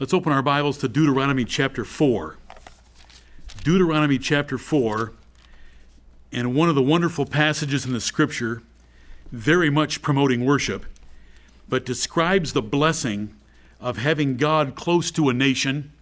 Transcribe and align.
Let's 0.00 0.12
open 0.12 0.32
our 0.32 0.42
Bibles 0.42 0.78
to 0.78 0.88
Deuteronomy 0.88 1.44
chapter 1.44 1.84
4. 1.84 2.36
Deuteronomy 3.62 4.18
chapter 4.18 4.58
4, 4.58 5.12
and 6.32 6.52
one 6.52 6.68
of 6.68 6.74
the 6.74 6.82
wonderful 6.82 7.24
passages 7.24 7.86
in 7.86 7.92
the 7.92 8.00
scripture, 8.00 8.64
very 9.30 9.70
much 9.70 10.02
promoting 10.02 10.44
worship, 10.44 10.84
but 11.68 11.86
describes 11.86 12.52
the 12.52 12.60
blessing 12.60 13.36
of 13.80 13.98
having 13.98 14.36
God 14.36 14.74
close 14.74 15.12
to 15.12 15.28
a 15.28 15.32
nation 15.32 15.92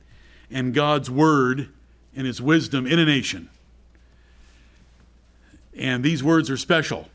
and 0.50 0.72
God's 0.72 1.10
word 1.10 1.68
and 2.16 2.26
his 2.26 2.40
wisdom 2.40 2.86
in 2.86 2.98
a 2.98 3.04
nation. 3.04 3.50
And 5.76 6.02
these 6.02 6.24
words 6.24 6.48
are 6.48 6.56
special. 6.56 7.10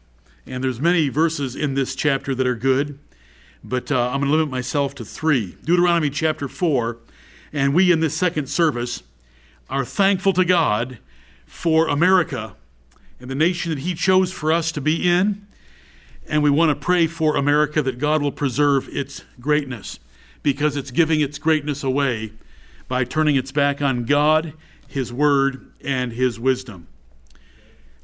And 0.45 0.63
there's 0.63 0.79
many 0.79 1.09
verses 1.09 1.55
in 1.55 1.73
this 1.73 1.95
chapter 1.95 2.35
that 2.35 2.45
are 2.45 2.53
good 2.53 2.99
but 3.63 3.91
uh, 3.91 4.09
I'm 4.09 4.19
going 4.19 4.31
to 4.31 4.37
limit 4.37 4.49
myself 4.49 4.95
to 4.95 5.05
three. 5.05 5.57
Deuteronomy 5.63 6.09
chapter 6.09 6.47
4, 6.47 6.97
and 7.53 7.73
we 7.73 7.91
in 7.91 7.99
this 7.99 8.17
second 8.17 8.47
service 8.47 9.03
are 9.69 9.85
thankful 9.85 10.33
to 10.33 10.45
God 10.45 10.99
for 11.45 11.87
America 11.87 12.55
and 13.19 13.29
the 13.29 13.35
nation 13.35 13.71
that 13.71 13.79
He 13.79 13.93
chose 13.93 14.31
for 14.31 14.51
us 14.51 14.71
to 14.73 14.81
be 14.81 15.09
in. 15.09 15.45
And 16.29 16.43
we 16.43 16.49
want 16.49 16.69
to 16.69 16.75
pray 16.75 17.07
for 17.07 17.35
America 17.35 17.81
that 17.81 17.99
God 17.99 18.21
will 18.21 18.31
preserve 18.31 18.89
its 18.89 19.23
greatness 19.39 19.99
because 20.43 20.75
it's 20.75 20.91
giving 20.91 21.21
its 21.21 21.39
greatness 21.39 21.83
away 21.83 22.33
by 22.87 23.03
turning 23.03 23.35
its 23.35 23.51
back 23.51 23.81
on 23.81 24.05
God, 24.05 24.53
His 24.87 25.11
Word, 25.11 25.71
and 25.83 26.13
His 26.13 26.39
wisdom. 26.39 26.87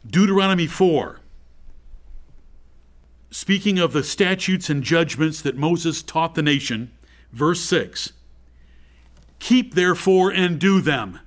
Deuteronomy 0.05 0.67
4 0.67 1.19
speaking 3.33 3.79
of 3.79 3.93
the 3.93 4.03
statutes 4.03 4.69
and 4.69 4.83
judgments 4.83 5.41
that 5.41 5.57
Moses 5.57 6.03
taught 6.03 6.35
the 6.35 6.43
nation, 6.43 6.91
verse 7.31 7.61
6 7.61 8.13
Keep 9.39 9.73
therefore 9.73 10.31
and 10.31 10.59
do 10.59 10.79
them, 10.79 11.19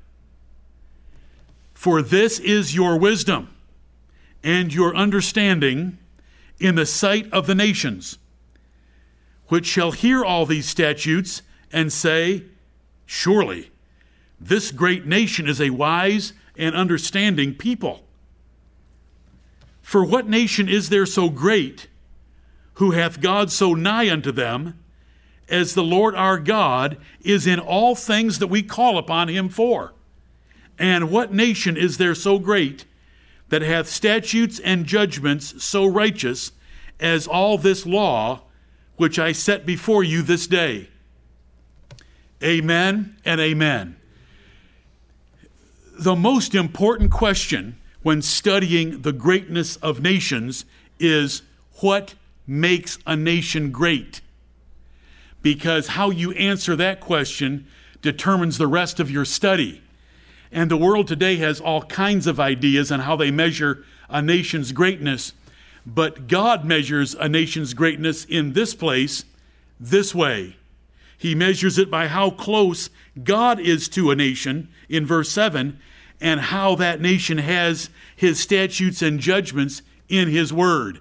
for 1.75 2.01
this 2.01 2.39
is 2.39 2.77
your 2.77 2.97
wisdom 2.97 3.51
and 4.43 4.73
your 4.73 4.95
understanding 4.95 5.98
in 6.61 6.77
the 6.77 6.87
sight 6.87 7.31
of 7.33 7.48
the 7.48 7.57
nations, 7.57 8.19
which 9.48 9.67
shall 9.67 9.91
hear 9.91 10.25
all 10.25 10.47
these 10.47 10.69
statutes 10.69 11.43
and 11.73 11.93
say, 11.93 12.45
Surely 13.05 13.70
this 14.41 14.70
great 14.70 15.07
nation 15.07 15.48
is 15.48 15.61
a 15.61 15.70
wise 15.70 16.33
and 16.57 16.75
understanding 16.77 17.53
people. 17.53 18.05
For 19.83 20.05
what 20.05 20.29
nation 20.29 20.69
is 20.69 20.89
there 20.89 21.07
so 21.07 21.29
great? 21.29 21.89
Who 22.77 22.93
hath 22.93 23.21
God 23.21 23.51
so 23.51 23.75
nigh 23.75 24.11
unto 24.11 24.31
them, 24.33 24.79
as 25.49 25.75
the 25.75 25.83
Lord 25.83 26.15
our 26.15 26.39
God 26.39 26.99
is 27.23 27.47
in 27.47 27.59
all 27.59 27.95
things 27.95 28.39
that 28.39 28.49
we 28.49 28.63
call 28.63 28.99
upon 28.99 29.29
him 29.29 29.49
for. 29.49 29.93
And 30.79 31.11
what 31.11 31.33
nation 31.33 31.77
is 31.77 31.99
there 31.99 32.15
so 32.15 32.39
great 32.39 32.85
that 33.49 33.63
hath 33.63 33.89
statutes 33.89 34.59
and 34.59 34.85
judgments 34.85 35.63
so 35.65 35.87
righteous 35.87 36.53
as 37.01 37.27
all 37.27 37.57
this 37.57 37.87
law 37.87 38.43
which 38.97 39.19
I 39.19 39.33
set 39.33 39.65
before 39.65 40.05
you 40.05 40.21
this 40.21 40.47
day? 40.47 40.89
Amen 42.43 43.17
and 43.25 43.41
amen. 43.41 43.97
The 45.99 46.17
most 46.17 46.55
important 46.55 47.11
question 47.11 47.79
when 48.03 48.21
studying 48.21 49.01
the 49.01 49.13
greatness 49.13 49.77
of 49.77 50.03
nations 50.03 50.67
is 50.99 51.41
what 51.81 52.15
makes 52.47 52.98
a 53.06 53.16
nation 53.16 53.70
great? 53.70 54.20
Because 55.42 55.89
how 55.89 56.11
you 56.11 56.33
answer 56.33 56.77
that 56.77 57.00
question 57.00 57.66
determines 58.02 58.58
the 58.58 58.66
rest 58.66 59.00
of 59.00 59.11
your 59.11 59.25
study. 59.25 59.83
And 60.52 60.70
the 60.70 60.77
world 60.77 61.08
today 61.08 61.36
has 61.36 61.61
all 61.61 61.83
kinds 61.83 62.27
of 62.27 62.41
ideas 62.41 62.92
on 62.92 63.00
how 63.00 63.17
they 63.17 63.30
measure 63.30 63.84
a 64.08 64.23
nation's 64.23 64.73
greatness, 64.73 65.33
but 65.85 66.29
God 66.29 66.64
measures 66.64 67.14
a 67.14 67.29
nation's 67.29 67.74
greatness 67.74 68.24
in 68.24 68.52
this 68.52 68.74
place 68.74 69.24
this 69.79 70.14
way. 70.14 70.56
He 71.18 71.35
measures 71.35 71.79
it 71.79 71.90
by 71.90 72.08
how 72.08 72.30
close 72.30 72.90
God 73.23 73.58
is 73.58 73.89
to 73.90 74.11
a 74.11 74.17
nation 74.17 74.68
in 74.89 75.06
verse 75.06 75.30
7 75.30 75.79
and 76.20 76.40
how 76.40 76.74
that 76.77 77.01
nation 77.01 77.39
has 77.39 77.90
his 78.14 78.40
statutes 78.40 79.02
and 79.02 79.20
judgments 79.20 79.83
in 80.08 80.29
his 80.29 80.52
word. 80.52 81.01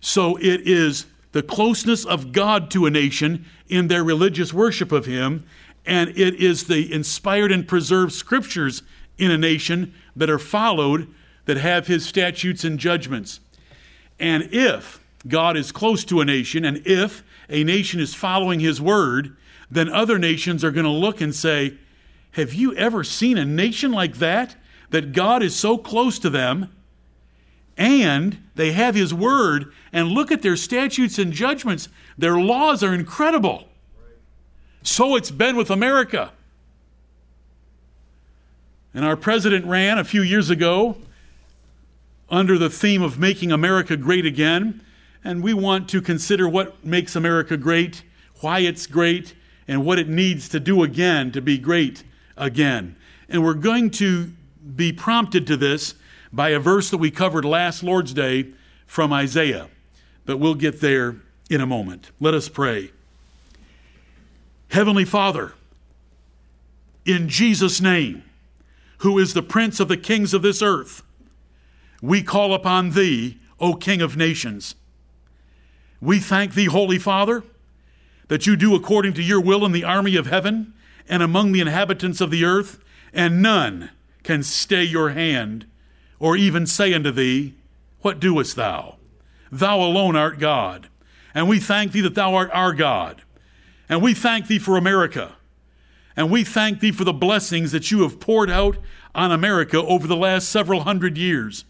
So 0.00 0.36
it 0.36 0.66
is 0.66 1.06
the 1.32 1.42
closeness 1.42 2.04
of 2.04 2.32
God 2.32 2.70
to 2.72 2.86
a 2.86 2.90
nation 2.90 3.44
in 3.68 3.88
their 3.88 4.02
religious 4.02 4.52
worship 4.52 4.90
of 4.92 5.06
Him, 5.06 5.44
and 5.86 6.10
it 6.10 6.34
is 6.34 6.64
the 6.64 6.92
inspired 6.92 7.52
and 7.52 7.68
preserved 7.68 8.12
scriptures 8.12 8.82
in 9.18 9.30
a 9.30 9.38
nation 9.38 9.94
that 10.16 10.30
are 10.30 10.38
followed 10.38 11.12
that 11.44 11.56
have 11.56 11.86
His 11.86 12.06
statutes 12.06 12.64
and 12.64 12.78
judgments. 12.78 13.40
And 14.18 14.48
if 14.52 15.00
God 15.28 15.56
is 15.56 15.72
close 15.72 16.04
to 16.06 16.20
a 16.20 16.24
nation, 16.24 16.64
and 16.64 16.82
if 16.86 17.22
a 17.48 17.62
nation 17.62 18.00
is 18.00 18.14
following 18.14 18.60
His 18.60 18.80
word, 18.80 19.36
then 19.70 19.88
other 19.88 20.18
nations 20.18 20.64
are 20.64 20.70
going 20.70 20.84
to 20.84 20.90
look 20.90 21.20
and 21.20 21.34
say, 21.34 21.78
Have 22.32 22.52
you 22.54 22.74
ever 22.74 23.04
seen 23.04 23.38
a 23.38 23.44
nation 23.44 23.92
like 23.92 24.16
that? 24.16 24.56
That 24.90 25.12
God 25.12 25.42
is 25.42 25.54
so 25.54 25.78
close 25.78 26.18
to 26.18 26.30
them 26.30 26.74
and 27.80 28.36
they 28.56 28.72
have 28.72 28.94
his 28.94 29.14
word 29.14 29.72
and 29.90 30.08
look 30.08 30.30
at 30.30 30.42
their 30.42 30.54
statutes 30.54 31.18
and 31.18 31.32
judgments. 31.32 31.88
Their 32.18 32.38
laws 32.38 32.84
are 32.84 32.92
incredible. 32.92 33.68
So 34.82 35.16
it's 35.16 35.30
been 35.30 35.56
with 35.56 35.70
America. 35.70 36.32
And 38.92 39.02
our 39.02 39.16
president 39.16 39.64
ran 39.64 39.96
a 39.96 40.04
few 40.04 40.20
years 40.20 40.50
ago 40.50 40.98
under 42.28 42.58
the 42.58 42.68
theme 42.68 43.00
of 43.00 43.18
making 43.18 43.50
America 43.50 43.96
great 43.96 44.26
again. 44.26 44.84
And 45.24 45.42
we 45.42 45.54
want 45.54 45.88
to 45.88 46.02
consider 46.02 46.46
what 46.46 46.84
makes 46.84 47.16
America 47.16 47.56
great, 47.56 48.02
why 48.40 48.58
it's 48.58 48.86
great, 48.86 49.34
and 49.66 49.86
what 49.86 49.98
it 49.98 50.08
needs 50.08 50.50
to 50.50 50.60
do 50.60 50.82
again 50.82 51.32
to 51.32 51.40
be 51.40 51.56
great 51.56 52.04
again. 52.36 52.96
And 53.26 53.42
we're 53.42 53.54
going 53.54 53.88
to 53.92 54.32
be 54.76 54.92
prompted 54.92 55.46
to 55.46 55.56
this 55.56 55.94
by 56.32 56.50
a 56.50 56.60
verse 56.60 56.90
that 56.90 56.98
we 56.98 57.10
covered 57.10 57.44
last 57.44 57.82
Lord's 57.82 58.12
Day 58.12 58.52
from 58.86 59.12
Isaiah. 59.12 59.68
But 60.26 60.38
we'll 60.38 60.54
get 60.54 60.80
there 60.80 61.16
in 61.48 61.60
a 61.60 61.66
moment. 61.66 62.10
Let 62.20 62.34
us 62.34 62.48
pray. 62.48 62.92
Heavenly 64.68 65.04
Father, 65.04 65.54
in 67.04 67.28
Jesus' 67.28 67.80
name, 67.80 68.22
who 68.98 69.18
is 69.18 69.34
the 69.34 69.42
Prince 69.42 69.80
of 69.80 69.88
the 69.88 69.96
kings 69.96 70.32
of 70.32 70.42
this 70.42 70.62
earth, 70.62 71.02
we 72.00 72.22
call 72.22 72.54
upon 72.54 72.90
Thee, 72.90 73.38
O 73.58 73.74
King 73.74 74.00
of 74.00 74.16
nations. 74.16 74.74
We 76.00 76.18
thank 76.18 76.54
Thee, 76.54 76.66
Holy 76.66 76.98
Father, 76.98 77.42
that 78.28 78.46
you 78.46 78.56
do 78.56 78.74
according 78.74 79.14
to 79.14 79.22
your 79.22 79.40
will 79.40 79.64
in 79.64 79.72
the 79.72 79.84
army 79.84 80.16
of 80.16 80.26
heaven 80.26 80.72
and 81.08 81.22
among 81.22 81.52
the 81.52 81.60
inhabitants 81.60 82.20
of 82.20 82.30
the 82.30 82.44
earth, 82.44 82.78
and 83.12 83.42
none 83.42 83.90
can 84.22 84.42
stay 84.42 84.84
your 84.84 85.10
hand 85.10 85.66
or 86.20 86.36
even 86.36 86.66
say 86.66 86.94
unto 86.94 87.10
thee, 87.10 87.54
What 88.02 88.20
doest 88.20 88.54
thou? 88.54 88.96
Thou 89.50 89.80
alone 89.80 90.14
art 90.14 90.38
God. 90.38 90.88
And 91.34 91.48
we 91.48 91.58
thank 91.58 91.90
thee 91.90 92.00
that 92.02 92.14
thou 92.14 92.34
art 92.34 92.50
our 92.52 92.72
God. 92.72 93.22
And 93.88 94.00
we 94.02 94.14
thank 94.14 94.46
thee 94.46 94.58
for 94.60 94.76
America. 94.76 95.32
And 96.16 96.30
we 96.30 96.44
thank 96.44 96.80
thee 96.80 96.92
for 96.92 97.04
the 97.04 97.12
blessings 97.12 97.72
that 97.72 97.90
you 97.90 98.02
have 98.02 98.20
poured 98.20 98.50
out 98.50 98.76
on 99.14 99.32
America 99.32 99.78
over 99.78 100.06
the 100.06 100.16
last 100.16 100.48
several 100.48 100.82
hundred 100.82 101.16
years. 101.16 101.64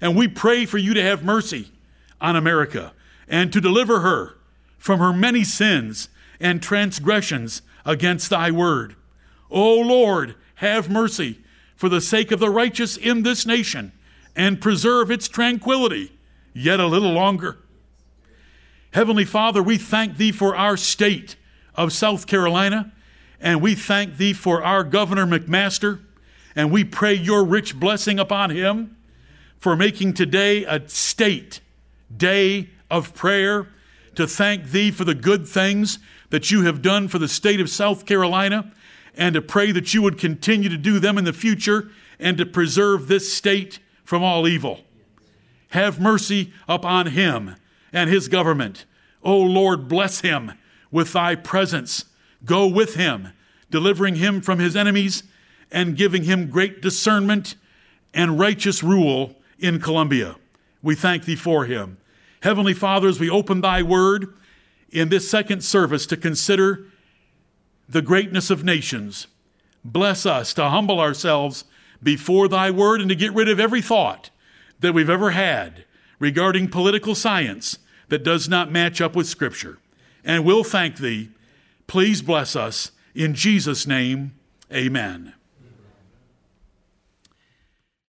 And 0.00 0.16
we 0.16 0.28
pray 0.28 0.66
for 0.66 0.78
you 0.78 0.94
to 0.94 1.02
have 1.02 1.24
mercy 1.24 1.72
on 2.20 2.36
America 2.36 2.92
and 3.26 3.52
to 3.52 3.60
deliver 3.60 4.00
her 4.00 4.36
from 4.78 5.00
her 5.00 5.12
many 5.12 5.42
sins 5.42 6.08
and 6.38 6.62
transgressions 6.62 7.62
against 7.84 8.30
thy 8.30 8.50
word. 8.50 8.94
O 9.50 9.80
Lord, 9.80 10.34
have 10.56 10.90
mercy 10.90 11.40
for 11.74 11.88
the 11.88 12.00
sake 12.00 12.30
of 12.30 12.40
the 12.40 12.50
righteous 12.50 12.96
in 12.96 13.22
this 13.22 13.46
nation 13.46 13.92
and 14.36 14.60
preserve 14.60 15.10
its 15.10 15.26
tranquility 15.26 16.12
yet 16.52 16.78
a 16.78 16.86
little 16.86 17.12
longer. 17.12 17.56
Heavenly 18.92 19.24
Father, 19.24 19.62
we 19.62 19.78
thank 19.78 20.16
Thee 20.16 20.30
for 20.30 20.54
our 20.54 20.76
state 20.76 21.36
of 21.74 21.92
South 21.92 22.26
Carolina, 22.26 22.92
and 23.40 23.60
we 23.60 23.74
thank 23.74 24.16
Thee 24.16 24.32
for 24.32 24.62
our 24.62 24.84
Governor 24.84 25.26
McMaster, 25.26 26.00
and 26.54 26.70
we 26.70 26.84
pray 26.84 27.14
Your 27.14 27.44
rich 27.44 27.78
blessing 27.78 28.18
upon 28.18 28.50
him 28.50 28.96
for 29.58 29.74
making 29.74 30.14
today 30.14 30.64
a 30.64 30.86
state 30.88 31.60
day 32.14 32.70
of 32.90 33.14
prayer 33.14 33.68
to 34.14 34.26
thank 34.26 34.70
Thee 34.70 34.90
for 34.90 35.04
the 35.04 35.14
good 35.14 35.46
things 35.48 35.98
that 36.30 36.50
You 36.50 36.62
have 36.62 36.82
done 36.82 37.08
for 37.08 37.18
the 37.18 37.28
state 37.28 37.60
of 37.60 37.68
South 37.68 38.06
Carolina 38.06 38.72
and 39.14 39.34
to 39.34 39.42
pray 39.42 39.72
that 39.72 39.94
you 39.94 40.02
would 40.02 40.18
continue 40.18 40.68
to 40.68 40.76
do 40.76 40.98
them 40.98 41.16
in 41.18 41.24
the 41.24 41.32
future 41.32 41.90
and 42.18 42.36
to 42.38 42.46
preserve 42.46 43.08
this 43.08 43.32
state 43.32 43.78
from 44.06 44.22
all 44.22 44.48
evil. 44.48 44.80
Have 45.70 46.00
mercy 46.00 46.52
upon 46.68 47.08
him 47.08 47.56
and 47.92 48.08
his 48.08 48.28
government. 48.28 48.86
O 49.22 49.36
Lord, 49.36 49.88
bless 49.88 50.20
him 50.20 50.52
with 50.90 51.12
thy 51.12 51.34
presence. 51.34 52.06
Go 52.44 52.66
with 52.66 52.94
him 52.94 53.32
delivering 53.68 54.14
him 54.14 54.40
from 54.40 54.60
his 54.60 54.76
enemies 54.76 55.24
and 55.72 55.96
giving 55.96 56.22
him 56.22 56.48
great 56.48 56.80
discernment 56.80 57.56
and 58.14 58.38
righteous 58.38 58.82
rule 58.82 59.34
in 59.58 59.80
Columbia. 59.80 60.36
We 60.82 60.94
thank 60.94 61.24
thee 61.24 61.36
for 61.36 61.64
him. 61.64 61.98
Heavenly 62.42 62.74
Father, 62.74 63.08
as 63.08 63.18
we 63.18 63.28
open 63.28 63.60
thy 63.60 63.82
word 63.82 64.32
in 64.90 65.08
this 65.08 65.28
second 65.28 65.64
service 65.64 66.06
to 66.06 66.16
consider 66.16 66.86
the 67.88 68.02
greatness 68.02 68.50
of 68.50 68.62
nations, 68.62 69.26
bless 69.84 70.24
us 70.24 70.54
to 70.54 70.68
humble 70.68 71.00
ourselves 71.00 71.64
before 72.02 72.48
thy 72.48 72.70
word 72.70 73.00
and 73.00 73.08
to 73.08 73.14
get 73.14 73.34
rid 73.34 73.48
of 73.48 73.60
every 73.60 73.82
thought 73.82 74.30
that 74.80 74.92
we've 74.92 75.10
ever 75.10 75.30
had 75.30 75.84
regarding 76.18 76.68
political 76.68 77.14
science 77.14 77.78
that 78.08 78.24
does 78.24 78.48
not 78.48 78.70
match 78.70 79.00
up 79.00 79.16
with 79.16 79.26
Scripture. 79.26 79.78
And 80.24 80.44
we'll 80.44 80.64
thank 80.64 80.96
thee. 80.96 81.30
Please 81.86 82.22
bless 82.22 82.56
us. 82.56 82.90
In 83.14 83.34
Jesus' 83.34 83.86
name, 83.86 84.34
amen. 84.72 85.35